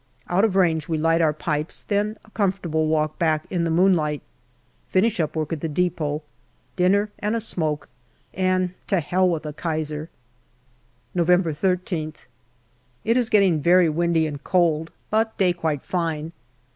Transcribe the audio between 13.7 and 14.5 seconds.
windy and